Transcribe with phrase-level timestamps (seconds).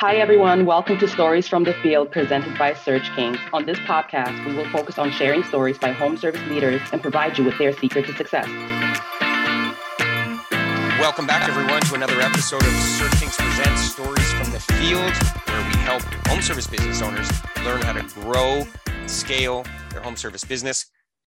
[0.00, 0.64] Hi, everyone.
[0.64, 3.40] Welcome to Stories from the Field presented by SearchKings.
[3.52, 7.36] On this podcast, we will focus on sharing stories by home service leaders and provide
[7.36, 8.46] you with their secret to success.
[11.00, 15.12] Welcome back, everyone, to another episode of SearchKings Presents Stories from the Field,
[15.48, 17.28] where we help home service business owners
[17.64, 18.64] learn how to grow
[19.08, 20.86] scale their home service business.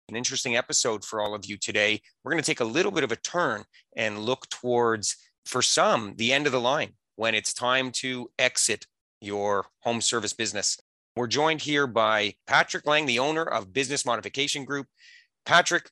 [0.08, 2.00] An interesting episode for all of you today.
[2.24, 3.62] We're going to take a little bit of a turn
[3.96, 5.14] and look towards,
[5.44, 8.86] for some, the end of the line when it's time to exit
[9.20, 10.78] your home service business.
[11.16, 14.86] We're joined here by Patrick Lange, the owner of Business Modification Group.
[15.46, 15.90] Patrick,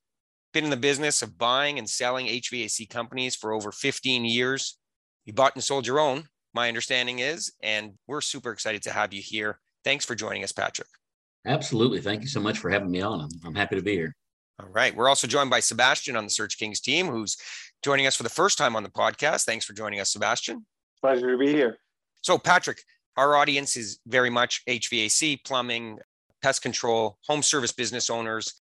[0.52, 4.78] been in the business of buying and selling HVAC companies for over 15 years.
[5.24, 9.12] You bought and sold your own, my understanding is, and we're super excited to have
[9.12, 9.58] you here.
[9.82, 10.88] Thanks for joining us, Patrick.
[11.46, 12.00] Absolutely.
[12.00, 13.20] Thank you so much for having me on.
[13.20, 14.14] I'm, I'm happy to be here.
[14.60, 14.94] All right.
[14.94, 17.36] We're also joined by Sebastian on the SearchKings team, who's
[17.82, 19.44] joining us for the first time on the podcast.
[19.44, 20.64] Thanks for joining us, Sebastian.
[21.04, 21.76] Pleasure to be here.
[22.22, 22.78] So, Patrick,
[23.18, 25.98] our audience is very much HVAC, plumbing,
[26.40, 28.62] pest control, home service business owners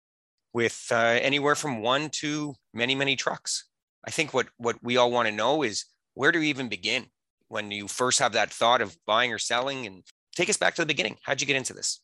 [0.52, 3.64] with uh, anywhere from one to many, many trucks.
[4.06, 7.06] I think what, what we all want to know is where do you even begin
[7.48, 9.86] when you first have that thought of buying or selling?
[9.86, 10.04] And
[10.36, 11.16] take us back to the beginning.
[11.24, 12.02] How'd you get into this?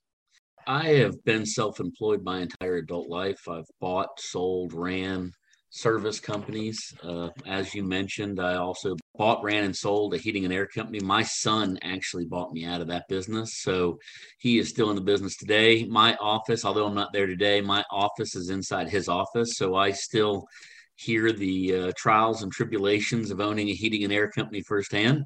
[0.66, 3.46] I have been self employed my entire adult life.
[3.48, 5.30] I've bought, sold, ran,
[5.74, 6.94] service companies.
[7.02, 11.00] Uh, as you mentioned, I also bought, ran, and sold a heating and air company.
[11.00, 13.60] My son actually bought me out of that business.
[13.60, 13.98] So
[14.38, 15.84] he is still in the business today.
[15.84, 19.56] My office, although I'm not there today, my office is inside his office.
[19.56, 20.46] So I still
[20.94, 25.24] hear the uh, trials and tribulations of owning a heating and air company firsthand.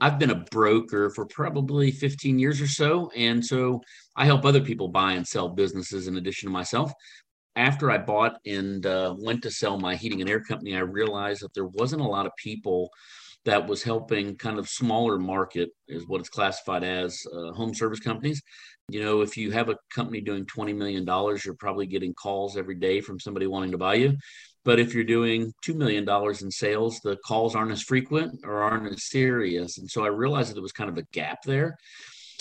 [0.00, 3.10] I've been a broker for probably 15 years or so.
[3.16, 3.80] And so
[4.14, 6.92] I help other people buy and sell businesses in addition to myself
[7.58, 11.42] after I bought and uh, went to sell my heating and air company, I realized
[11.42, 12.88] that there wasn't a lot of people
[13.44, 17.98] that was helping kind of smaller market is what it's classified as uh, home service
[17.98, 18.40] companies.
[18.90, 21.04] You know, if you have a company doing $20 million,
[21.44, 24.16] you're probably getting calls every day from somebody wanting to buy you.
[24.64, 26.08] But if you're doing $2 million
[26.40, 29.78] in sales, the calls aren't as frequent or aren't as serious.
[29.78, 31.76] And so I realized that there was kind of a gap there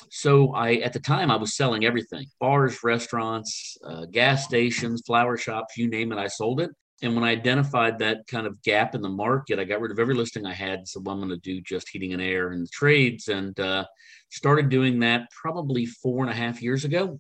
[0.10, 5.38] so I, at the time, I was selling everything: bars, restaurants, uh, gas stations, flower
[5.38, 6.18] shops, you name it.
[6.18, 6.72] I sold it.
[7.04, 10.00] And when I identified that kind of gap in the market, I got rid of
[10.00, 10.88] every listing I had.
[10.88, 13.86] So I'm going to do just heating and air and trades, and uh,
[14.30, 17.20] started doing that probably four and a half years ago.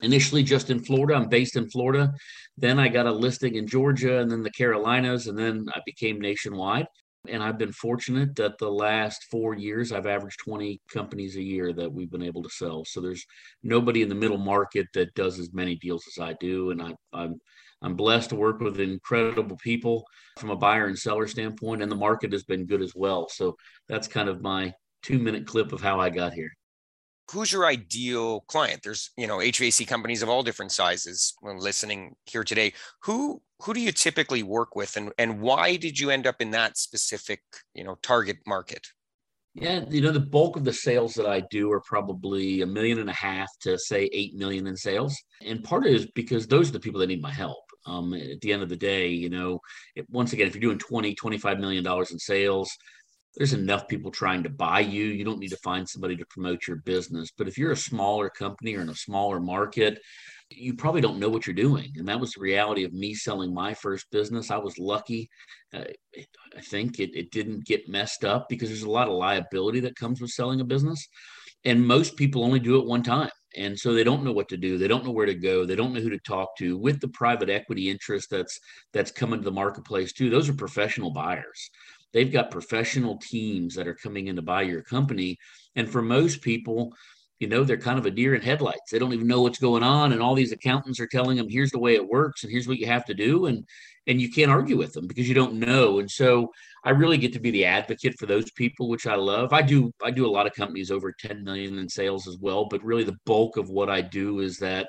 [0.00, 1.14] Initially, just in Florida.
[1.14, 2.12] I'm based in Florida.
[2.56, 6.20] Then I got a listing in Georgia, and then the Carolinas, and then I became
[6.20, 6.86] nationwide.
[7.26, 11.72] And I've been fortunate that the last four years, I've averaged 20 companies a year
[11.72, 12.84] that we've been able to sell.
[12.84, 13.24] So there's
[13.62, 16.70] nobody in the middle market that does as many deals as I do.
[16.70, 17.40] And I, I'm,
[17.82, 20.04] I'm blessed to work with incredible people
[20.38, 23.28] from a buyer and seller standpoint, and the market has been good as well.
[23.28, 23.56] So
[23.88, 26.50] that's kind of my two minute clip of how I got here
[27.30, 32.44] who's your ideal client there's you know hvac companies of all different sizes listening here
[32.44, 36.40] today who who do you typically work with and and why did you end up
[36.40, 37.40] in that specific
[37.74, 38.86] you know target market
[39.54, 42.98] yeah you know the bulk of the sales that i do are probably a million
[42.98, 46.72] and a half to say eight million in sales and part is because those are
[46.72, 49.58] the people that need my help um, at the end of the day you know
[49.94, 52.70] it, once again if you're doing 20 25 million dollars in sales
[53.36, 55.04] there's enough people trying to buy you.
[55.04, 57.30] You don't need to find somebody to promote your business.
[57.36, 60.00] But if you're a smaller company or in a smaller market,
[60.50, 61.92] you probably don't know what you're doing.
[61.96, 64.50] And that was the reality of me selling my first business.
[64.50, 65.28] I was lucky.
[65.74, 65.84] Uh,
[66.56, 69.96] I think it, it didn't get messed up because there's a lot of liability that
[69.96, 71.06] comes with selling a business.
[71.64, 73.30] And most people only do it one time.
[73.56, 74.78] And so they don't know what to do.
[74.78, 75.64] They don't know where to go.
[75.64, 76.78] They don't know who to talk to.
[76.78, 78.58] With the private equity interest that's
[78.92, 81.70] that's coming to the marketplace too, those are professional buyers
[82.12, 85.38] they've got professional teams that are coming in to buy your company.
[85.76, 86.92] And for most people,
[87.38, 88.90] you know, they're kind of a deer in headlights.
[88.90, 90.12] They don't even know what's going on.
[90.12, 92.78] And all these accountants are telling them, here's the way it works and here's what
[92.78, 93.46] you have to do.
[93.46, 93.64] And
[94.06, 95.98] and you can't argue with them because you don't know.
[95.98, 96.50] And so
[96.82, 99.52] I really get to be the advocate for those people, which I love.
[99.52, 102.64] I do I do a lot of companies over 10 million in sales as well,
[102.64, 104.88] but really the bulk of what I do is that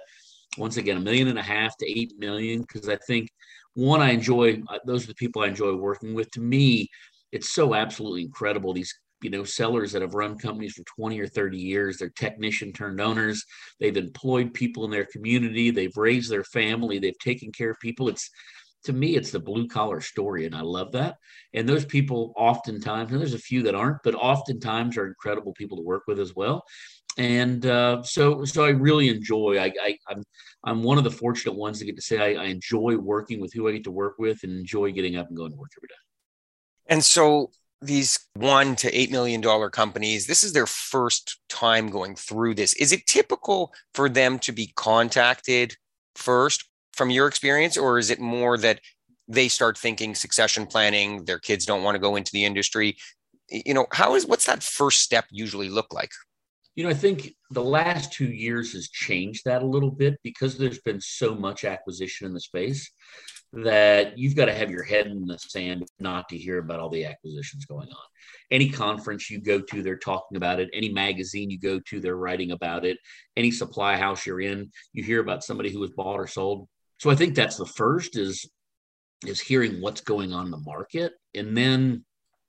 [0.58, 3.30] once again, a million and a half to eight million, because I think
[3.76, 6.32] one, I enjoy uh, those are the people I enjoy working with.
[6.32, 6.90] To me,
[7.32, 8.74] it's so absolutely incredible.
[8.74, 11.98] These you know sellers that have run companies for 20 or 30 years.
[11.98, 13.44] They're technician turned owners.
[13.80, 15.72] They've employed people in their community.
[15.72, 17.00] They've raised their family.
[17.00, 18.10] They've taken care of people.
[18.10, 18.30] It's
[18.86, 21.18] to me it's the blue collar story and i love that.
[21.54, 25.78] And those people oftentimes and there's a few that aren't but oftentimes are incredible people
[25.78, 26.64] to work with as well.
[27.18, 30.24] And uh, so so i really enjoy I, I i'm
[30.64, 33.52] i'm one of the fortunate ones to get to say I, I enjoy working with
[33.52, 35.88] who i get to work with and enjoy getting up and going to work every
[35.88, 35.96] day.
[36.90, 37.52] And so
[37.82, 42.74] these one to eight million dollar companies, this is their first time going through this.
[42.74, 45.76] Is it typical for them to be contacted
[46.16, 48.82] first from your experience, or is it more that
[49.28, 52.98] they start thinking succession planning, their kids don't want to go into the industry?
[53.50, 56.12] You know, how is what's that first step usually look like?
[56.76, 60.58] You know, I think the last two years has changed that a little bit because
[60.58, 62.92] there's been so much acquisition in the space
[63.52, 66.90] that you've got to have your head in the sand not to hear about all
[66.90, 68.06] the acquisitions going on.
[68.52, 70.70] Any conference you go to, they're talking about it.
[70.74, 72.98] Any magazine you go to, they're writing about it.
[73.36, 76.68] Any supply house you're in, you hear about somebody who was bought or sold.
[77.00, 78.50] So I think that's the first is
[79.26, 82.06] is hearing what's going on in the market, and then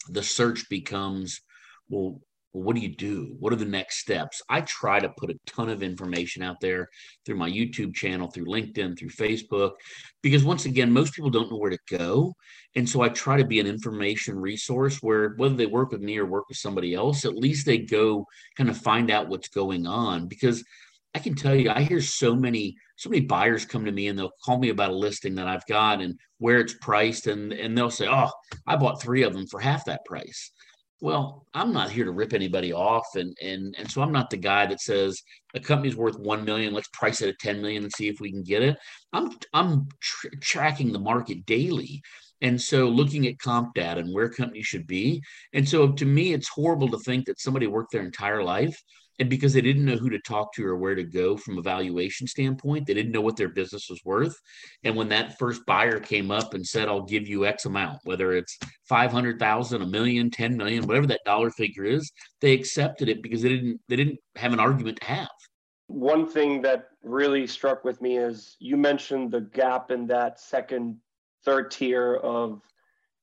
[0.09, 1.41] the search becomes
[1.89, 2.21] well
[2.53, 3.37] well, what do you do?
[3.39, 4.43] What are the next steps?
[4.49, 6.89] I try to put a ton of information out there
[7.25, 9.73] through my YouTube channel, through LinkedIn, through Facebook,
[10.23, 12.35] because once again, most people don't know where to go.
[12.75, 16.19] And so I try to be an information resource where whether they work with me
[16.19, 18.27] or work with somebody else, at least they go
[18.57, 20.27] kind of find out what's going on.
[20.27, 20.65] Because
[21.15, 24.19] I can tell you, I hear so many, so many buyers come to me and
[24.19, 27.77] they'll call me about a listing that I've got and where it's priced, and and
[27.77, 28.31] they'll say, "Oh,
[28.67, 30.53] I bought three of them for half that price."
[31.01, 34.37] Well i'm not here to rip anybody off and and and so i'm not the
[34.37, 35.23] guy that says
[35.55, 38.31] a company's worth 1 million let's price it at 10 million and see if we
[38.31, 38.77] can get it.
[39.13, 42.03] I'm i'm tr- tracking the market daily
[42.43, 45.23] and so looking at comp data and where companies should be.
[45.53, 48.81] And so to me it's horrible to think that somebody worked their entire life
[49.21, 51.63] and because they didn't know who to talk to or where to go from a
[51.63, 54.35] valuation standpoint they didn't know what their business was worth.
[54.83, 58.33] And when that first buyer came up and said i'll give you x amount whether
[58.33, 58.59] it's
[58.89, 63.51] 500000 a million 10 million whatever that dollar figure is they accepted it because they
[63.51, 65.29] didn't they didn't have an argument to have.
[65.87, 70.97] One thing that really struck with me is you mentioned the gap in that second
[71.45, 72.63] third tier of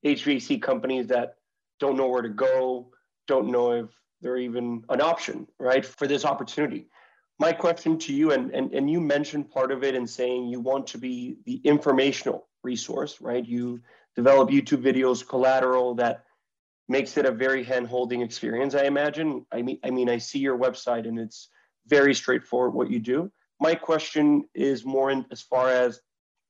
[0.04, 1.34] hvac companies that
[1.80, 2.90] don't know where to go
[3.26, 6.88] don't know if they're even an option, right, for this opportunity.
[7.38, 10.60] My question to you, and, and, and you mentioned part of it in saying you
[10.60, 13.46] want to be the informational resource, right?
[13.46, 13.80] You
[14.16, 16.24] develop YouTube videos, collateral that
[16.88, 19.46] makes it a very hand-holding experience, I imagine.
[19.52, 21.50] I mean, I mean, I see your website and it's
[21.86, 23.30] very straightforward what you do.
[23.60, 26.00] My question is more in as far as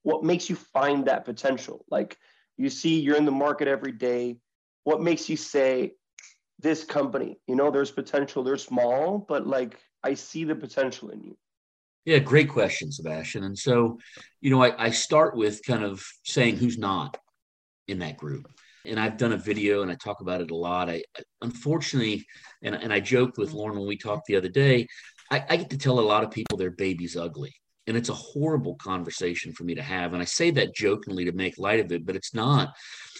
[0.02, 1.84] what makes you find that potential?
[1.90, 2.16] Like
[2.56, 4.38] you see you're in the market every day.
[4.84, 5.94] What makes you say,
[6.60, 11.22] this company you know there's potential they're small but like i see the potential in
[11.22, 11.36] you
[12.04, 13.98] yeah great question sebastian and so
[14.40, 17.16] you know I, I start with kind of saying who's not
[17.86, 18.48] in that group
[18.88, 20.88] and I've done a video and I talk about it a lot.
[20.88, 21.02] I
[21.42, 22.26] unfortunately,
[22.62, 24.86] and, and I joked with Lauren when we talked the other day,
[25.30, 27.54] I, I, get to tell a lot of people their baby's ugly.
[27.88, 30.12] And it's a horrible conversation for me to have.
[30.12, 32.74] And I say that jokingly to make light of it, but it's not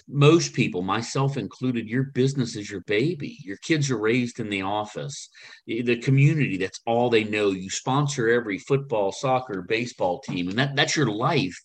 [0.09, 3.39] most people, myself included, your business is your baby.
[3.45, 5.29] Your kids are raised in the office,
[5.67, 7.51] the community, that's all they know.
[7.51, 11.57] You sponsor every football, soccer, baseball team, and that, that's your life.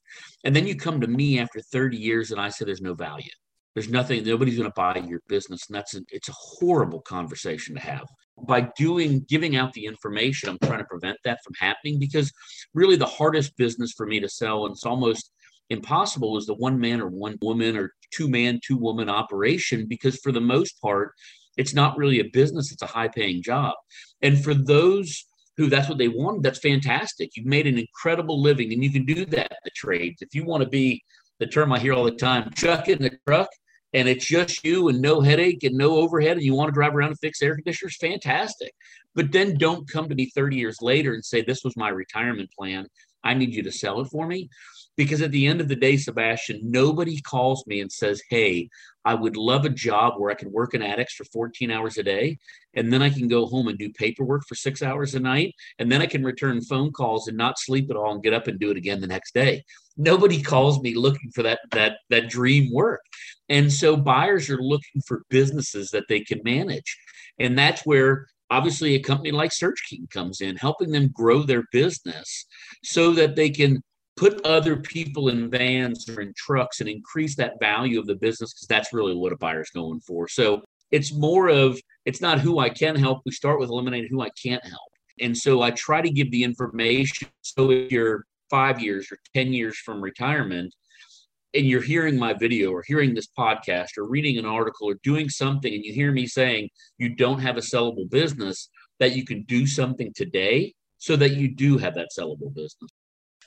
[0.44, 3.32] And then you come to me after 30 years and I say there's no value.
[3.76, 5.68] There's nothing, nobody's going to buy your business.
[5.68, 8.06] And that's a, it's a horrible conversation to have.
[8.47, 12.31] By doing, giving out the information, I'm trying to prevent that from happening because
[12.74, 15.31] really the hardest business for me to sell, and it's almost
[15.69, 20.18] impossible is the one man or one woman or two man, two woman operation because
[20.18, 21.12] for the most part,
[21.57, 23.73] it's not really a business, it's a high paying job.
[24.21, 25.25] And for those
[25.57, 27.31] who that's what they want, that's fantastic.
[27.35, 30.21] You've made an incredible living and you can do that the trades.
[30.21, 31.04] If you want to be
[31.40, 33.49] the term I hear all the time, chuck it in the truck
[33.94, 36.95] and it's just you and no headache and no overhead and you want to drive
[36.95, 38.73] around and fix air conditioners, fantastic.
[39.14, 42.50] But then don't come to me 30 years later and say, This was my retirement
[42.57, 42.88] plan.
[43.23, 44.50] I need you to sell it for me.
[44.95, 48.69] Because at the end of the day, Sebastian, nobody calls me and says, Hey,
[49.06, 52.04] I would love a job where I can work in attics for 14 hours a
[52.04, 52.38] day.
[52.74, 55.54] And then I can go home and do paperwork for six hours a night.
[55.80, 58.48] And then I can return phone calls and not sleep at all and get up
[58.48, 59.64] and do it again the next day.
[59.98, 63.02] Nobody calls me looking for that, that, that dream work.
[63.50, 66.98] And so buyers are looking for businesses that they can manage.
[67.40, 71.64] And that's where obviously a company like Search King comes in, helping them grow their
[71.72, 72.45] business
[72.83, 73.83] so that they can
[74.16, 78.54] put other people in vans or in trucks and increase that value of the business
[78.54, 80.28] because that's really what a buyer's going for.
[80.28, 83.22] So it's more of it's not who I can help.
[83.26, 84.82] We start with eliminating who I can't help.
[85.20, 87.30] And so I try to give the information.
[87.42, 90.74] So if you're five years or 10 years from retirement
[91.56, 95.30] and you're hearing my video or hearing this podcast or reading an article or doing
[95.30, 99.44] something and you hear me saying you don't have a sellable business, that you can
[99.44, 102.90] do something today so that you do have that sellable business.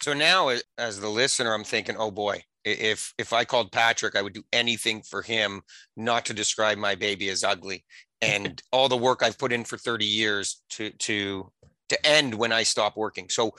[0.06, 4.22] So now, as the listener, I'm thinking, oh boy, if if I called Patrick, I
[4.22, 5.62] would do anything for him
[5.96, 7.84] not to describe my baby as ugly
[8.22, 11.50] and all the work I've put in for 30 years to to
[11.88, 13.28] to end when I stop working.
[13.28, 13.56] So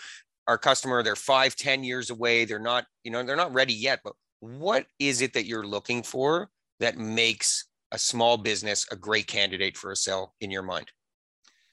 [0.48, 2.46] our customer, they're five, ten years away.
[2.46, 4.00] They're not, you know, they're not ready yet.
[4.02, 6.50] But what is it that you're looking for
[6.80, 10.94] that makes a small business a great candidate for a sale in your mind?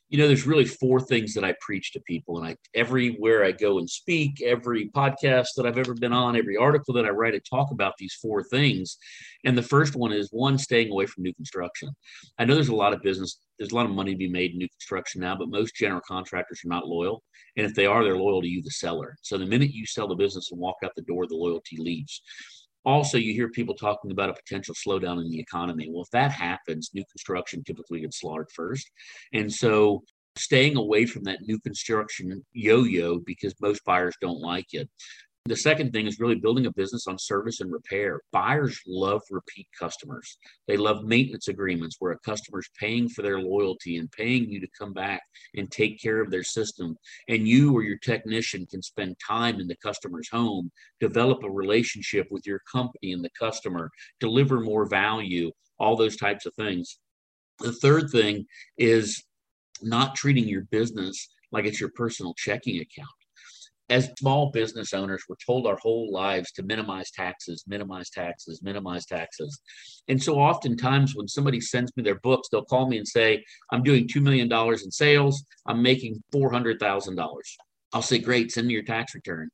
[0.09, 3.51] You know there's really four things that i preach to people and i everywhere i
[3.51, 7.35] go and speak every podcast that i've ever been on every article that i write
[7.35, 8.97] i talk about these four things.
[9.45, 11.91] And the first one is one staying away from new construction.
[12.39, 14.51] I know there's a lot of business there's a lot of money to be made
[14.51, 17.23] in new construction now but most general contractors are not loyal.
[17.57, 19.17] And if they are they're loyal to you the seller.
[19.23, 22.23] So the minute you sell the business and walk out the door the loyalty leaves
[22.85, 25.89] also, you hear people talking about a potential slowdown in the economy.
[25.91, 28.91] Well, if that happens, new construction typically gets slaughtered first.
[29.33, 30.05] And so
[30.37, 34.89] staying away from that new construction yo yo because most buyers don't like it.
[35.47, 38.23] The second thing is really building a business on service and repair.
[38.33, 40.39] Buyers love repeat customers.
[40.67, 44.67] They love maintenance agreements where a customer's paying for their loyalty and paying you to
[44.79, 45.21] come back
[45.55, 46.97] and take care of their system.
[47.29, 52.27] And you or your technician can spend time in the customer's home, develop a relationship
[52.31, 56.99] with your company and the customer, deliver more value, all those types of things.
[57.59, 58.47] The third thing
[58.79, 59.23] is
[59.83, 63.11] not treating your business like it's your personal checking account
[63.91, 69.05] as small business owners, we're told our whole lives to minimize taxes, minimize taxes, minimize
[69.05, 69.61] taxes.
[70.09, 73.83] And so oftentimes when somebody sends me their books, they'll call me and say, I'm
[73.83, 75.45] doing $2 million in sales.
[75.67, 77.17] I'm making $400,000.
[77.93, 79.51] I'll say, great, send me your tax return.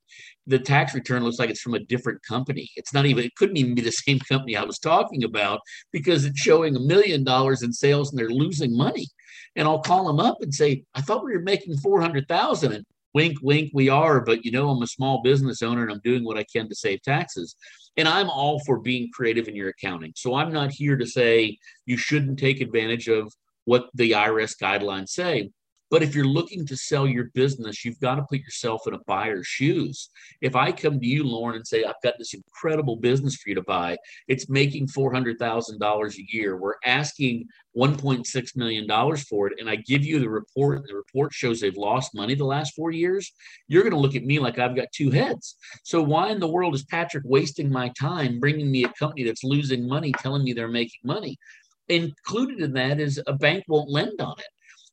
[0.46, 2.70] The tax return looks like it's from a different company.
[2.76, 5.60] It's not even, it couldn't even be the same company I was talking about
[5.92, 9.06] because it's showing a million dollars in sales and they're losing money.
[9.56, 12.72] And I'll call them up and say, I thought we were making 400,000.
[12.72, 16.00] And wink, wink, we are, but you know, I'm a small business owner and I'm
[16.04, 17.56] doing what I can to save taxes.
[17.96, 20.12] And I'm all for being creative in your accounting.
[20.16, 23.32] So I'm not here to say you shouldn't take advantage of
[23.64, 25.50] what the IRS guidelines say.
[25.90, 28.98] But if you're looking to sell your business, you've got to put yourself in a
[29.06, 30.10] buyer's shoes.
[30.40, 33.56] If I come to you, Lauren, and say, I've got this incredible business for you
[33.56, 33.96] to buy,
[34.28, 36.56] it's making $400,000 a year.
[36.56, 41.60] We're asking $1.6 million for it, and I give you the report, the report shows
[41.60, 43.32] they've lost money the last four years,
[43.66, 45.56] you're going to look at me like I've got two heads.
[45.82, 49.44] So, why in the world is Patrick wasting my time bringing me a company that's
[49.44, 51.36] losing money, telling me they're making money?
[51.88, 54.46] Included in that is a bank won't lend on it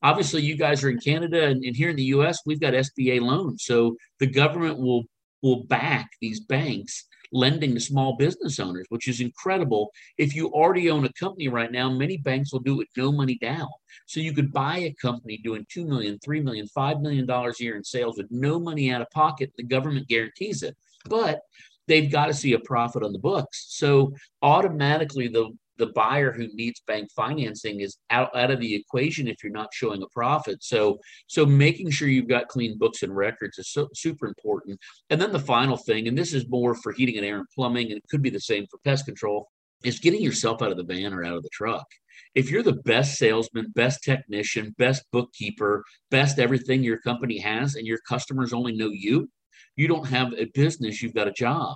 [0.03, 3.21] obviously you guys are in Canada and, and here in the US, we've got SBA
[3.21, 3.63] loans.
[3.65, 5.03] So the government will
[5.43, 9.91] will back these banks lending to small business owners, which is incredible.
[10.17, 13.11] If you already own a company right now, many banks will do it with no
[13.11, 13.67] money down.
[14.05, 17.75] So you could buy a company doing $2 million, $3 million, $5 million a year
[17.75, 19.51] in sales with no money out of pocket.
[19.57, 20.75] The government guarantees it.
[21.09, 21.41] But
[21.87, 23.65] they've got to see a profit on the books.
[23.69, 29.27] So automatically the the buyer who needs bank financing is out, out of the equation
[29.27, 30.63] if you're not showing a profit.
[30.63, 34.79] So, so making sure you've got clean books and records is so, super important.
[35.09, 37.87] And then the final thing, and this is more for heating and air and plumbing,
[37.87, 39.47] and it could be the same for pest control,
[39.83, 41.85] is getting yourself out of the van or out of the truck.
[42.33, 47.85] If you're the best salesman, best technician, best bookkeeper, best everything your company has, and
[47.85, 49.29] your customers only know you,
[49.75, 51.75] you don't have a business, you've got a job.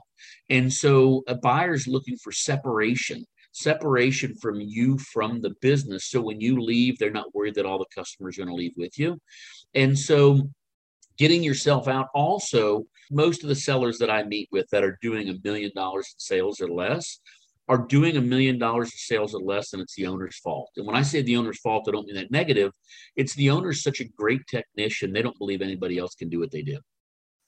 [0.49, 6.05] And so a buyer's looking for separation separation from you from the business.
[6.05, 8.73] So when you leave, they're not worried that all the customers are going to leave
[8.77, 9.19] with you.
[9.75, 10.49] And so
[11.17, 15.29] getting yourself out also, most of the sellers that I meet with that are doing
[15.29, 17.19] a million dollars in sales or less
[17.67, 20.69] are doing a million dollars in sales or less, and it's the owner's fault.
[20.75, 22.71] And when I say the owner's fault, I don't mean that negative.
[23.15, 26.51] It's the owner's such a great technician, they don't believe anybody else can do what
[26.51, 26.79] they do.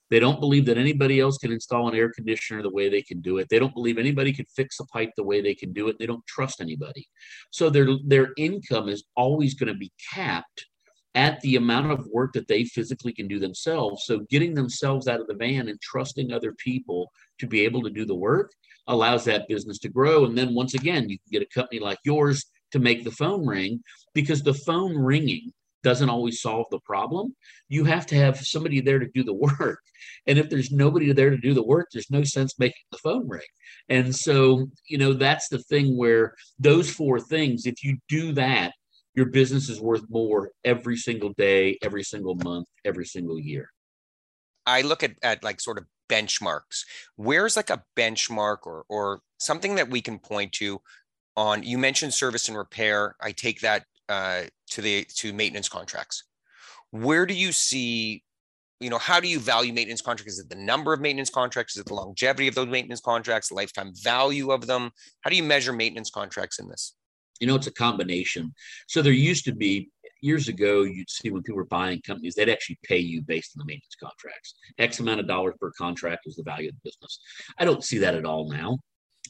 [0.10, 3.22] They don't believe that anybody else can install an air conditioner the way they can
[3.22, 3.48] do it.
[3.50, 5.98] They don't believe anybody can fix a pipe the way they can do it.
[5.98, 7.08] They don't trust anybody.
[7.52, 10.66] So their their income is always going to be capped
[11.16, 14.04] at the amount of work that they physically can do themselves.
[14.06, 17.90] So getting themselves out of the van and trusting other people to be able to
[17.90, 18.52] do the work
[18.88, 20.26] allows that business to grow.
[20.26, 23.46] And then once again, you can get a company like yours to make the phone
[23.46, 23.82] ring
[24.14, 27.36] because the phone ringing doesn't always solve the problem.
[27.70, 29.80] You have to have somebody there to do the work.
[30.28, 33.28] And if there's nobody there to do the work, there's no sense making the phone
[33.28, 33.42] ring.
[33.90, 38.74] And so, you know, that's the thing where those four things, if you do that,
[39.16, 43.70] your business is worth more every single day, every single month, every single year.
[44.66, 46.86] I look at, at like sort of benchmarks.
[47.16, 50.82] Where's like a benchmark or or something that we can point to
[51.36, 53.16] on you mentioned service and repair.
[53.22, 56.24] I take that uh, to the to maintenance contracts.
[56.92, 58.24] Where do you see
[58.84, 60.34] you know, how do you value maintenance contracts?
[60.34, 61.76] Is it the number of maintenance contracts?
[61.76, 64.92] Is it the longevity of those maintenance contracts, lifetime value of them?
[65.22, 66.94] How do you measure maintenance contracts in this?
[67.40, 68.54] You know, it's a combination.
[68.88, 69.90] So there used to be
[70.22, 73.60] years ago, you'd see when people were buying companies, they'd actually pay you based on
[73.60, 74.56] the maintenance contracts.
[74.78, 77.20] X amount of dollars per contract is the value of the business.
[77.58, 78.80] I don't see that at all now.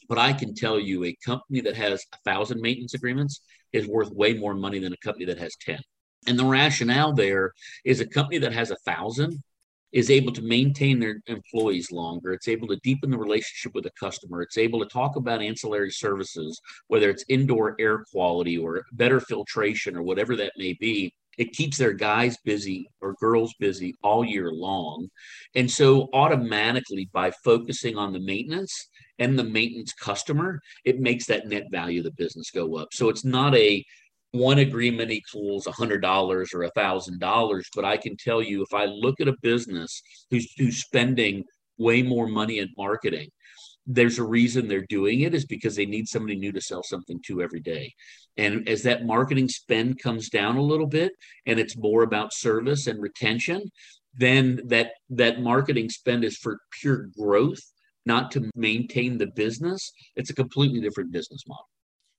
[0.08, 3.40] But I can tell you a company that has a thousand maintenance agreements
[3.72, 5.78] is worth way more money than a company that has 10.
[6.26, 7.52] And the rationale there
[7.84, 9.42] is a company that has a thousand
[9.94, 12.32] is able to maintain their employees longer.
[12.32, 14.42] It's able to deepen the relationship with the customer.
[14.42, 19.96] It's able to talk about ancillary services, whether it's indoor air quality or better filtration
[19.96, 21.14] or whatever that may be.
[21.38, 25.08] It keeps their guys busy or girls busy all year long.
[25.54, 31.46] And so, automatically, by focusing on the maintenance and the maintenance customer, it makes that
[31.46, 32.88] net value of the business go up.
[32.92, 33.84] So, it's not a
[34.34, 37.62] one agreement equals $100 or $1,000.
[37.74, 41.44] But I can tell you, if I look at a business who's, who's spending
[41.78, 43.28] way more money in marketing,
[43.86, 47.20] there's a reason they're doing it is because they need somebody new to sell something
[47.26, 47.92] to every day.
[48.36, 51.12] And as that marketing spend comes down a little bit
[51.46, 53.70] and it's more about service and retention,
[54.16, 57.60] then that that marketing spend is for pure growth,
[58.06, 59.92] not to maintain the business.
[60.16, 61.68] It's a completely different business model.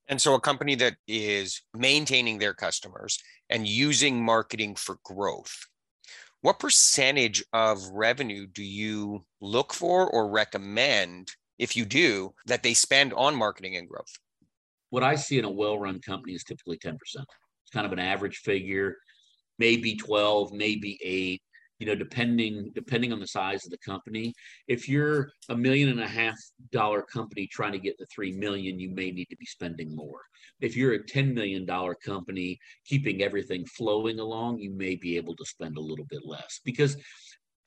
[0.07, 5.55] And so a company that is maintaining their customers and using marketing for growth,
[6.41, 12.75] what percentage of revenue do you look for or recommend, if you do, that they
[12.75, 14.13] spend on marketing and growth?
[14.91, 16.97] What I see in a well run company is typically 10%.
[17.01, 18.97] It's kind of an average figure,
[19.57, 21.41] maybe 12, maybe eight
[21.79, 24.33] you know depending depending on the size of the company.
[24.67, 26.37] If you're a million and a half
[26.71, 30.21] dollar company trying to get to 3 million you may need to be spending more.
[30.61, 35.35] If you're a 10 million dollar company keeping everything flowing along you may be able
[35.35, 36.61] to spend a little bit less.
[36.63, 36.97] Because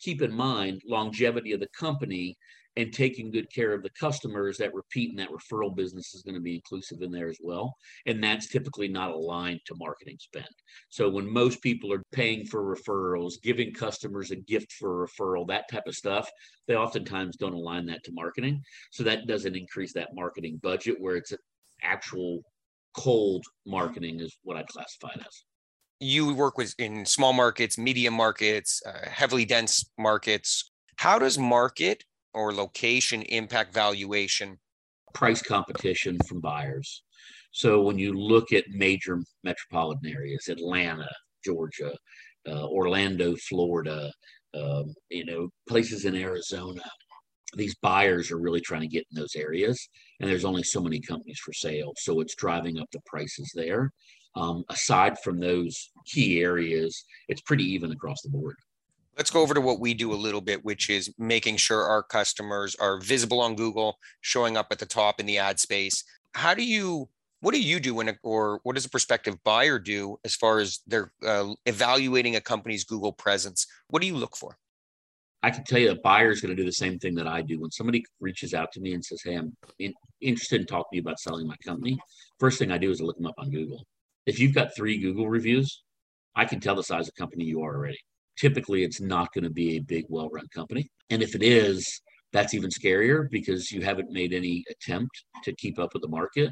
[0.00, 2.36] keep in mind longevity of the company
[2.78, 6.37] and taking good care of the customers that repeat and that referral business is going
[6.37, 7.75] to be inclusive in there as well.
[8.06, 10.47] And that's typically not aligned to marketing spend.
[10.88, 15.47] So when most people are paying for referrals giving customers a gift for a referral
[15.49, 16.30] that type of stuff
[16.69, 18.62] they oftentimes don't align that to marketing.
[18.93, 21.32] So that doesn't increase that marketing budget where it's
[21.82, 22.43] actual
[22.97, 25.45] cold marketing is what i classify it as.
[26.00, 30.71] You work with in small markets medium markets uh, heavily dense markets.
[30.97, 34.58] How does market or location impact valuation?
[35.14, 37.02] Price competition from buyers.
[37.52, 41.08] So when you look at major metropolitan areas, Atlanta,
[41.45, 41.93] Georgia,
[42.47, 44.12] uh, Orlando, Florida,
[44.54, 46.82] um, you know, places in Arizona,
[47.54, 49.88] these buyers are really trying to get in those areas,
[50.21, 53.91] and there's only so many companies for sale, so it's driving up the prices there.
[54.36, 58.56] Um, aside from those key areas, it's pretty even across the board
[59.19, 62.04] let's go over to what we do a little bit, which is making sure our
[62.04, 66.04] customers are visible on Google, showing up at the top in the ad space.
[66.35, 67.09] How do you,
[67.41, 70.81] what do you do when, or what does a prospective buyer do as far as
[70.87, 73.67] they're uh, evaluating a company's Google presence?
[73.89, 74.57] What do you look for?
[75.43, 77.43] I can tell you a buyer is going to do the same thing that I
[77.43, 77.61] do.
[77.61, 80.97] When somebody reaches out to me and says, Hey, I'm in, interested in talking to
[80.97, 81.97] you about selling my company,
[82.41, 83.85] first thing I do is I look them up on Google.
[84.26, 85.83] If you've got three Google reviews,
[86.35, 87.99] I can tell the size of company you are already
[88.38, 90.90] typically it's not going to be a big, well run company.
[91.10, 92.00] And if it is,
[92.32, 96.50] that's even scarier because you haven't made any attempt to keep up with the market.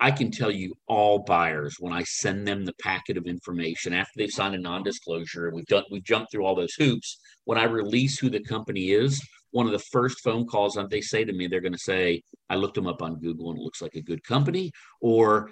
[0.00, 4.12] I can tell you all buyers when I send them the packet of information after
[4.16, 7.18] they've signed a non-disclosure and we've done we've jumped through all those hoops.
[7.44, 9.20] When I release who the company is,
[9.52, 12.22] one of the first phone calls that they say to me, they're going to say,
[12.50, 15.50] "I looked them up on Google and it looks like a good company," or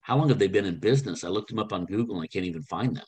[0.00, 1.22] "How long have they been in business?
[1.22, 3.04] I looked them up on Google and I can't even find them."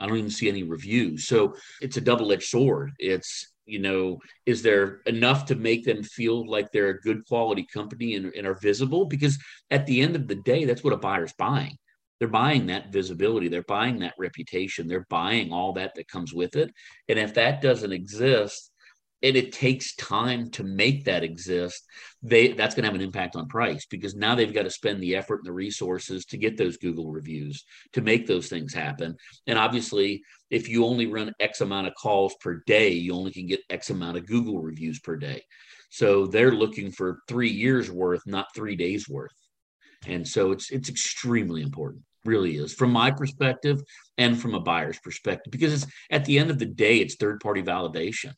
[0.00, 1.26] I don't even see any reviews.
[1.26, 2.92] So it's a double edged sword.
[2.98, 7.66] It's, you know, is there enough to make them feel like they're a good quality
[7.72, 9.04] company and, and are visible?
[9.04, 9.38] Because
[9.70, 11.76] at the end of the day, that's what a buyer's buying.
[12.18, 16.54] They're buying that visibility, they're buying that reputation, they're buying all that that comes with
[16.54, 16.70] it.
[17.08, 18.69] And if that doesn't exist,
[19.22, 21.84] and it takes time to make that exist
[22.22, 25.02] they that's going to have an impact on price because now they've got to spend
[25.02, 29.16] the effort and the resources to get those google reviews to make those things happen.
[29.46, 33.46] And obviously if you only run x amount of calls per day you only can
[33.46, 35.42] get x amount of google reviews per day.
[35.90, 39.34] So they're looking for three years worth not three days worth.
[40.06, 43.80] And so it's it's extremely important really is from my perspective
[44.18, 47.40] and from a buyer's perspective because it's at the end of the day it's third
[47.40, 48.34] party validation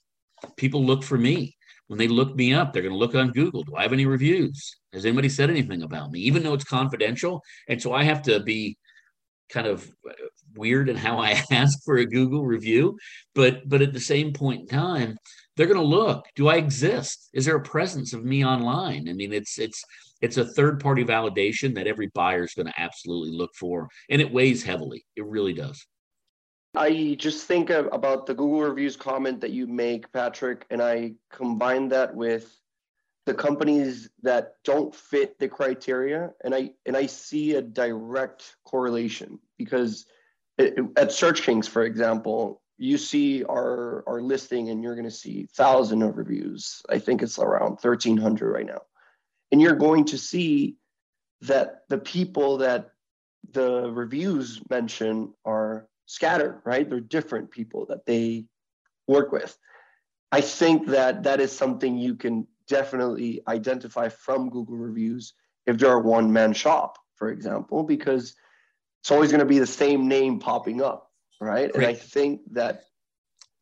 [0.57, 1.57] people look for me.
[1.89, 3.65] When they look me up, they're going to look on Google.
[3.65, 4.77] Do I have any reviews?
[4.93, 6.21] Has anybody said anything about me?
[6.21, 7.43] Even though it's confidential.
[7.69, 8.79] And so I have to be
[9.53, 10.13] kind of uh,
[10.55, 12.99] weird in how I ask for a Google review,
[13.35, 15.17] but but at the same point in time,
[15.57, 16.25] they're going to look.
[16.35, 17.29] Do I exist?
[17.35, 19.09] Is there a presence of me online?
[19.09, 19.83] I mean, it's it's
[20.21, 24.21] it's a third party validation that every buyer is going to absolutely look for, and
[24.21, 25.05] it weighs heavily.
[25.17, 25.85] It really does.
[26.75, 31.15] I just think of, about the Google reviews comment that you make, Patrick, and I
[31.31, 32.59] combine that with
[33.27, 39.39] the companies that don't fit the criteria, and I and I see a direct correlation
[39.59, 40.07] because
[40.59, 45.47] it, at SearchKings, for example, you see our our listing and you're going to see
[45.55, 46.83] thousand of reviews.
[46.89, 48.83] I think it's around thirteen hundred right now,
[49.53, 50.77] and you're going to see
[51.43, 52.91] that the people that
[53.53, 56.89] the reviews mention are scattered, right?
[56.89, 58.47] They're different people that they
[59.07, 59.57] work with.
[60.31, 65.35] I think that that is something you can definitely identify from Google reviews
[65.67, 68.35] if they're a one man shop, for example, because
[69.03, 71.11] it's always going to be the same name popping up,
[71.41, 71.75] right?
[71.75, 72.85] And I think that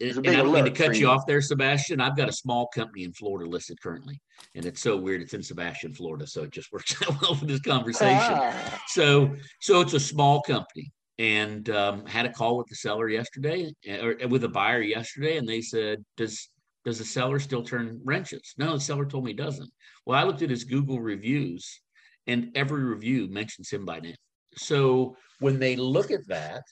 [0.01, 2.01] and I don't mean to cut you, you off there, Sebastian.
[2.01, 4.21] I've got a small company in Florida listed currently,
[4.55, 5.21] and it's so weird.
[5.21, 8.17] It's in Sebastian, Florida, so it just works out well for this conversation.
[8.17, 8.83] Ah.
[8.89, 13.71] So, so it's a small company, and um, had a call with the seller yesterday
[14.01, 16.49] or with a buyer yesterday and they said does
[16.83, 18.55] does the seller still turn wrenches?
[18.57, 19.71] No the seller told me doesn't.
[20.07, 21.83] Well i looked at his google reviews
[22.27, 24.17] and every review mentions him by name.
[24.57, 26.63] So when they look at that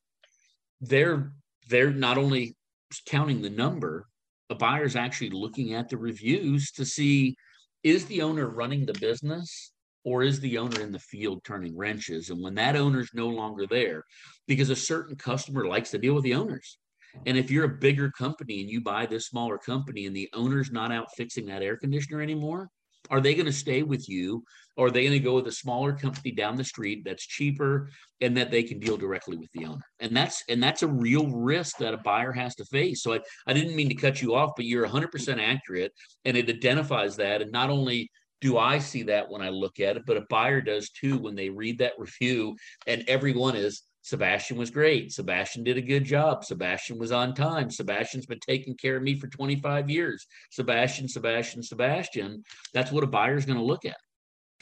[0.80, 1.30] they're
[1.68, 2.56] they're not only
[3.04, 4.06] counting the number
[4.48, 7.36] a buyer's actually looking at the reviews to see
[7.82, 9.72] is the owner running the business
[10.08, 12.30] or is the owner in the field turning wrenches?
[12.30, 14.04] And when that owner's no longer there,
[14.46, 16.78] because a certain customer likes to deal with the owners.
[17.26, 20.72] And if you're a bigger company and you buy this smaller company and the owner's
[20.72, 22.70] not out fixing that air conditioner anymore,
[23.10, 24.42] are they going to stay with you
[24.76, 27.90] or are they going to go with a smaller company down the street that's cheaper
[28.20, 31.28] and that they can deal directly with the owner and that's and that's a real
[31.28, 34.34] risk that a buyer has to face so i, I didn't mean to cut you
[34.34, 35.92] off but you're 100% accurate
[36.24, 38.10] and it identifies that and not only
[38.40, 41.34] do I see that when I look at it, but a buyer does too when
[41.34, 45.12] they read that review, and everyone is Sebastian was great.
[45.12, 46.42] Sebastian did a good job.
[46.42, 47.70] Sebastian was on time.
[47.70, 50.26] Sebastian's been taking care of me for 25 years.
[50.50, 52.42] Sebastian, Sebastian, Sebastian.
[52.72, 53.98] That's what a buyer's going to look at.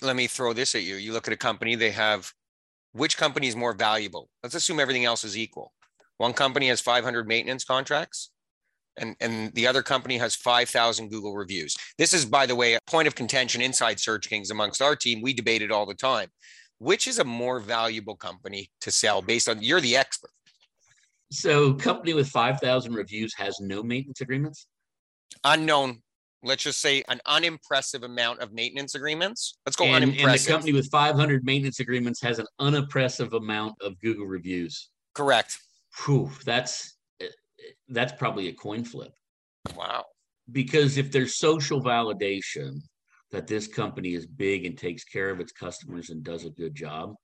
[0.03, 0.97] Let me throw this at you.
[0.97, 2.33] You look at a company, they have
[2.93, 4.31] which company is more valuable?
[4.43, 5.73] Let's assume everything else is equal.
[6.17, 8.31] One company has 500 maintenance contracts
[8.98, 11.76] and, and the other company has 5,000 Google reviews.
[11.98, 15.22] This is, by the way, a point of contention inside SearchKings amongst our team.
[15.22, 16.28] We debate it all the time.
[16.78, 20.30] Which is a more valuable company to sell based on you're the expert?
[21.32, 24.66] So, company with 5,000 reviews has no maintenance agreements?
[25.44, 26.02] Unknown.
[26.42, 29.59] Let's just say an unimpressive amount of maintenance agreements.
[29.64, 30.28] Let's go and, unimpressive.
[30.28, 34.90] And the company with 500 maintenance agreements has an unimpressive amount of Google reviews.
[35.14, 35.59] Correct.
[36.04, 36.95] Whew, that's
[37.88, 39.12] that's probably a coin flip.
[39.76, 40.05] Wow.
[40.50, 42.81] Because if there's social validation
[43.33, 46.74] that this company is big and takes care of its customers and does a good
[46.74, 47.14] job,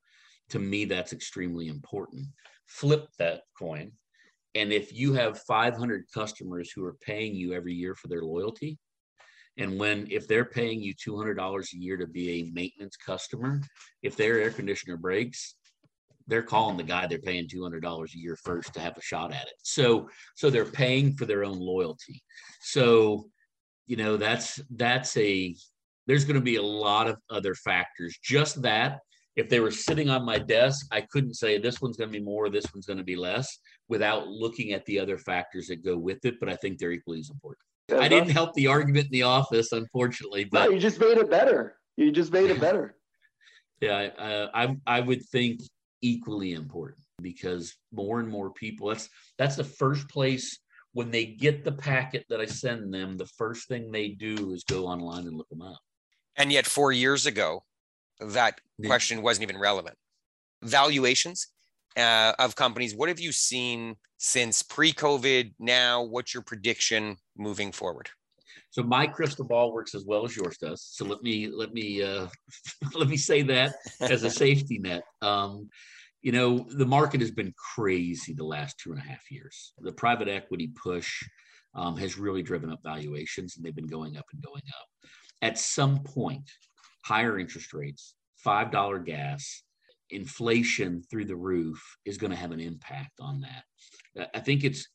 [0.51, 2.27] to me, that's extremely important.
[2.67, 3.93] Flip that coin.
[4.55, 8.79] And if you have 500 customers who are paying you every year for their loyalty,
[9.57, 13.61] and when if they're paying you $200 a year to be a maintenance customer,
[14.03, 15.55] if their air conditioner breaks,
[16.33, 19.43] they're calling the guy they're paying $200 a year first to have a shot at
[19.43, 19.53] it.
[19.63, 22.23] So, so they're paying for their own loyalty.
[22.63, 23.27] So,
[23.87, 25.55] you know, that's, that's a,
[26.07, 28.17] there's going to be a lot of other factors.
[28.25, 29.01] Just that,
[29.37, 32.25] if they were sitting on my desk, I couldn't say this one's going to be
[32.25, 35.99] more, this one's going to be less without looking at the other factors that go
[35.99, 36.41] with it.
[36.41, 37.61] But I think they're equally as important.
[37.91, 40.45] Yeah, I didn't help the argument in the office, unfortunately.
[40.45, 41.77] But no, you just made it better.
[41.99, 42.97] You just made it better.
[43.83, 45.61] yeah, uh, I I would think
[46.03, 50.59] equally important because more and more people that's that's the first place
[50.93, 54.65] when they get the packet that I send them, the first thing they do is
[54.65, 55.79] go online and look them up.
[56.37, 57.65] And yet, four years ago,
[58.21, 59.97] that question wasn't even relevant.
[60.63, 61.49] Valuations
[61.97, 62.95] uh, of companies.
[62.95, 65.55] What have you seen since pre-COVID?
[65.59, 68.09] Now, what's your prediction moving forward?
[68.73, 70.83] So my crystal ball works as well as yours does.
[70.83, 72.27] So let me let me uh,
[72.95, 75.05] let me say that as a safety net.
[75.21, 75.69] Um,
[76.23, 79.75] you know, the market has been crazy the last two and a half years.
[79.79, 81.23] The private equity push
[81.75, 85.11] um, has really driven up valuations and they've been going up and going up.
[85.43, 86.51] At some point,
[87.05, 88.15] higher interest rates,
[88.47, 89.63] $5 gas,
[90.11, 94.29] inflation through the roof is going to have an impact on that.
[94.35, 94.89] I think it's,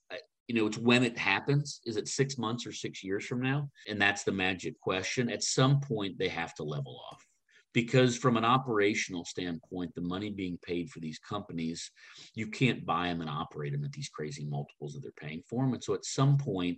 [0.48, 1.82] you know, it's when it happens.
[1.86, 3.70] Is it six months or six years from now?
[3.88, 5.30] And that's the magic question.
[5.30, 7.26] At some point, they have to level off
[7.74, 11.92] because from an operational standpoint the money being paid for these companies
[12.34, 15.64] you can't buy them and operate them at these crazy multiples that they're paying for
[15.64, 16.78] them and so at some point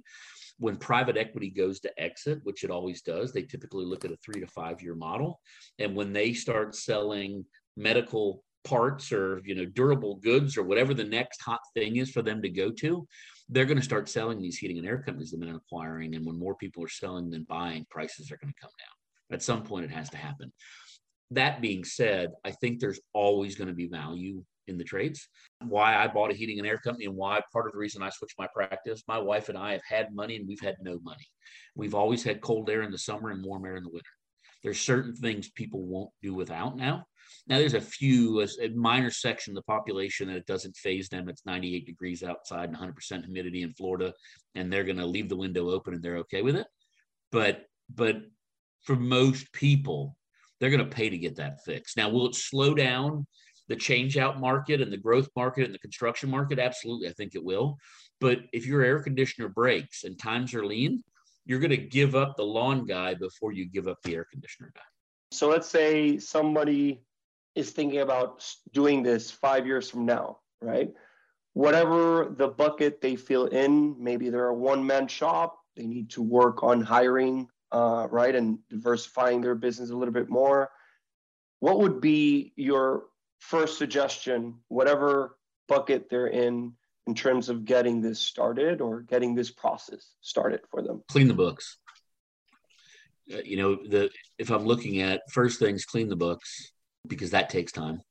[0.58, 4.18] when private equity goes to exit which it always does they typically look at a
[4.18, 5.40] three to five year model
[5.78, 7.46] and when they start selling
[7.78, 12.22] medical parts or you know durable goods or whatever the next hot thing is for
[12.22, 13.08] them to go to
[13.50, 16.38] they're going to start selling these heating and air companies they've been acquiring and when
[16.38, 19.36] more people are selling than buying prices are going to come down.
[19.36, 20.52] At some point it has to happen.
[21.32, 25.28] That being said i think there's always going to be value in the trades
[25.68, 28.10] why i bought a heating and air company and why part of the reason i
[28.10, 31.26] switched my practice my wife and i have had money and we've had no money.
[31.76, 34.10] We've always had cold air in the summer and warm air in the winter.
[34.64, 37.06] There's certain things people won't do without now
[37.48, 41.10] now, there's a few, a, a minor section of the population that it doesn't faze
[41.10, 41.30] them.
[41.30, 44.14] It's 98 degrees outside and 100% humidity in Florida,
[44.56, 46.68] and they're going to leave the window open and they're okay with it.
[47.32, 48.18] But, but
[48.84, 50.16] for most people,
[50.60, 51.98] they're going to pay to get that fixed.
[51.98, 53.26] Now, will it slow down
[53.68, 56.60] the change out market and the growth market and the construction market?
[56.60, 57.78] Absolutely, I think it will.
[58.20, 61.04] But if your air conditioner breaks and times are lean,
[61.46, 64.72] you're going to give up the lawn guy before you give up the air conditioner
[64.76, 64.82] guy.
[65.32, 67.04] So let's say somebody
[67.60, 70.92] is thinking about doing this five years from now, right?
[71.54, 76.22] Whatever the bucket they feel in, maybe they're a one man shop, they need to
[76.22, 80.70] work on hiring, uh, right, and diversifying their business a little bit more.
[81.60, 83.04] What would be your
[83.40, 86.74] first suggestion, whatever bucket they're in,
[87.08, 91.04] in terms of getting this started or getting this process started for them?
[91.10, 91.78] Clean the books.
[93.34, 96.72] Uh, you know, the if I'm looking at first things, clean the books
[97.08, 98.02] because that takes time.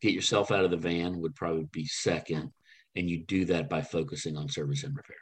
[0.00, 2.52] Get yourself out of the van would probably be second.
[2.96, 5.16] And you do that by focusing on service and repair.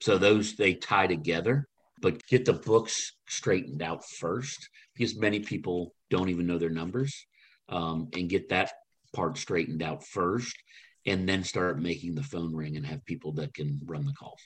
[0.00, 1.66] So those they tie together,
[2.00, 7.26] but get the books straightened out first because many people don't even know their numbers
[7.68, 8.72] um, and get that
[9.14, 10.56] part straightened out first
[11.04, 14.40] and then start making the phone ring and have people that can run the calls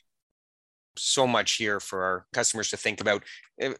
[0.97, 3.23] so much here for our customers to think about.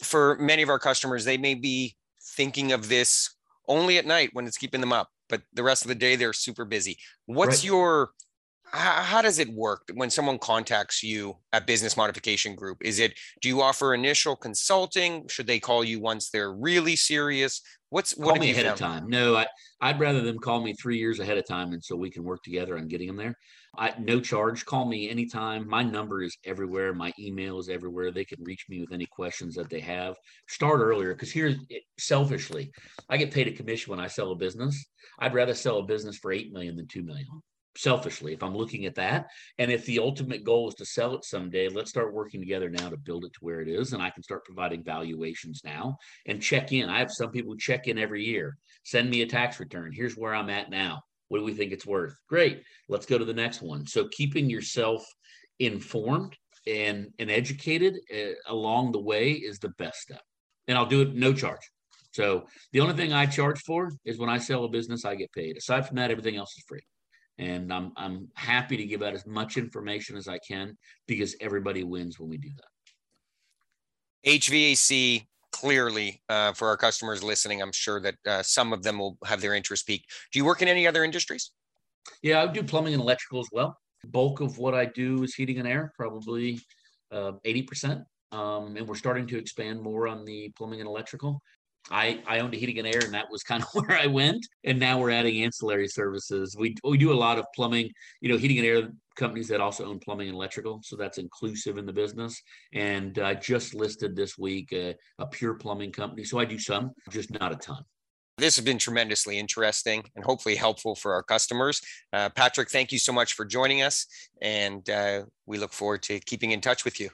[0.03, 1.97] For many of our customers, they may be
[2.37, 3.35] thinking of this
[3.69, 6.33] only at night when it's keeping them up, but the rest of the day they're
[6.33, 6.99] super busy.
[7.27, 7.65] What's right.
[7.65, 8.11] your
[8.73, 12.79] how, how, does it work when someone contacts you at Business Modification Group?
[12.81, 15.29] Is it do you offer initial consulting?
[15.29, 17.61] Should they call you once they're really serious?
[17.91, 18.75] What's call what me ahead found?
[18.75, 19.09] of time?
[19.09, 19.47] No, I,
[19.83, 22.43] I'd rather them call me three years ahead of time, and so we can work
[22.43, 23.37] together on getting them there.
[23.77, 24.65] I no charge.
[24.65, 25.69] Call me anytime.
[25.69, 26.95] My number is everywhere.
[26.95, 28.11] My email is everywhere.
[28.11, 30.17] They can reach me with any questions that they have.
[30.49, 31.55] Start earlier because here,
[31.99, 32.73] selfishly,
[33.11, 34.87] I get paid a commission when I sell a business.
[35.19, 37.27] I'd rather sell a business for eight million than two million
[37.77, 39.27] selfishly if i'm looking at that.
[39.59, 42.89] And if the ultimate goal is to sell it someday let's start working together now
[42.89, 46.43] to build it to where it is and i can start providing valuations now and
[46.43, 46.89] check in.
[46.89, 49.93] I have some people check in every year send me a tax return.
[49.93, 51.03] Here's where i'm at now.
[51.29, 52.15] What do we think it's worth?
[52.29, 52.63] Great.
[52.89, 53.87] Let's go to the next one.
[53.87, 55.03] So keeping yourself
[55.59, 60.21] informed and and educated uh, along the way is the best step.
[60.69, 61.71] And i'll do it no charge.
[62.13, 65.33] So the only thing i charge for is when i sell a business i get
[65.33, 65.57] paid.
[65.57, 66.83] Aside from that everything else is free
[67.39, 71.85] and I'm I'm happy to give out as much information as I can because everybody
[71.85, 74.31] wins when we do that.
[74.31, 79.19] HVAC clearly uh, for our customers listening, I'm sure that uh, some of them will
[79.25, 80.07] have their interest piqued.
[80.33, 81.53] Do you work in any other industries?
[82.23, 83.77] Yeah, I do plumbing and electrical as well.
[84.07, 86.59] Bulk of what I do is heating and air, probably
[87.13, 88.03] uh, 80%.
[88.33, 91.41] Um, and we're starting to expand more on the plumbing and electrical.
[91.91, 94.47] I, I owned a heating and air, and that was kind of where I went.
[94.65, 96.57] And now we're adding ancillary services.
[96.59, 97.91] We, we do a lot of plumbing,
[98.21, 100.81] you know, heating and air companies that also own plumbing and electrical.
[100.83, 102.41] So that's inclusive in the business.
[102.73, 106.25] And I just listed this week a, a pure plumbing company.
[106.25, 107.85] So I do some, just not a ton.
[108.39, 111.83] This has been tremendously interesting and hopefully helpful for our customers.
[112.13, 114.07] Uh, Patrick, thank you so much for joining us.
[114.41, 117.11] And uh, we look forward to keeping in touch with you.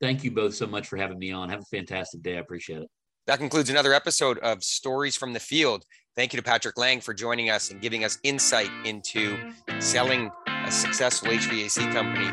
[0.00, 1.48] Thank you both so much for having me on.
[1.48, 2.36] Have a fantastic day.
[2.36, 2.88] I appreciate it.
[3.28, 5.84] That concludes another episode of Stories from the Field.
[6.16, 9.36] Thank you to Patrick Lange for joining us and giving us insight into
[9.80, 12.30] selling a successful HVAC company.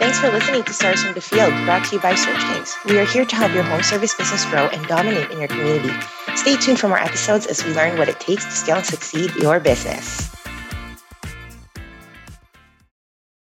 [0.00, 2.90] Thanks for listening to Stories from the Field, brought to you by SearchKings.
[2.90, 5.94] We are here to help your home service business grow and dominate in your community.
[6.34, 9.32] Stay tuned for more episodes as we learn what it takes to scale and succeed
[9.36, 10.34] your business.